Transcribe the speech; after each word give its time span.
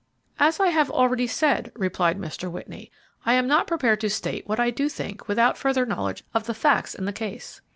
"As 0.39 0.59
I 0.59 0.69
have 0.69 0.89
already 0.89 1.27
said," 1.27 1.71
replied 1.75 2.17
Mr. 2.17 2.49
Whitney, 2.49 2.89
"I 3.23 3.33
am 3.33 3.45
not 3.45 3.67
prepared 3.67 4.01
to 4.01 4.09
state 4.09 4.47
what 4.47 4.59
I 4.59 4.71
do 4.71 4.89
think 4.89 5.27
without 5.27 5.59
further 5.59 5.85
knowledge 5.85 6.23
of 6.33 6.45
the 6.47 6.55
facts 6.55 6.95
in 6.95 7.05
the 7.05 7.13
case." 7.13 7.61